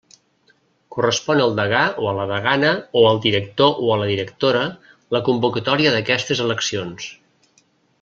[0.95, 4.67] Correspon al degà o la degana o al director o la directora
[5.17, 7.13] la convocatòria d'aquestes eleccions.